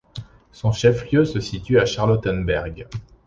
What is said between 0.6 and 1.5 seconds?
chef-lieu se